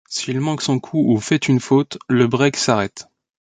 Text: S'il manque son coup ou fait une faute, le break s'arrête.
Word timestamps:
S'il 0.09 0.39
manque 0.39 0.63
son 0.63 0.79
coup 0.79 1.13
ou 1.13 1.19
fait 1.19 1.47
une 1.47 1.59
faute, 1.59 1.99
le 2.07 2.25
break 2.25 2.57
s'arrête. 2.57 3.07